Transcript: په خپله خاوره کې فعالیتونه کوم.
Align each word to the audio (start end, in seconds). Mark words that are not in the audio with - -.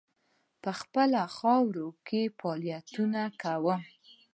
په 0.63 0.71
خپله 0.79 1.21
خاوره 1.35 1.87
کې 2.07 2.21
فعالیتونه 2.39 3.21
کوم. 3.41 3.81